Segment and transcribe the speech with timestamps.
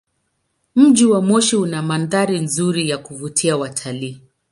[0.75, 4.21] Mji wa Moshi una mandhari nzuri ya kuvutia watalii.